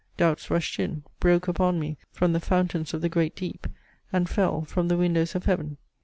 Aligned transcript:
Doubts 0.17 0.49
rushed 0.49 0.79
in; 0.79 1.03
broke 1.19 1.47
upon 1.47 1.79
me 1.79 1.99
"from 2.11 2.33
the 2.33 2.39
fountains 2.39 2.95
of 2.95 3.01
the 3.01 3.07
great 3.07 3.35
deep," 3.35 3.67
and 4.11 4.27
fell 4.27 4.63
"from 4.65 4.87
the 4.87 4.97
windows 4.97 5.35
of 5.35 5.45
heaven." 5.45 5.77